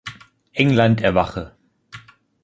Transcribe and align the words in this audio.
England 0.55 1.01
erwache! 1.03 1.55